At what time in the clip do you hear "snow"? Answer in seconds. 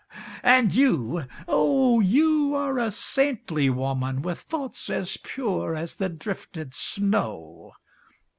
6.73-7.73